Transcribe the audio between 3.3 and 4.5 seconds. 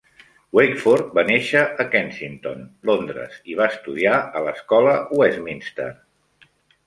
i va estudiar a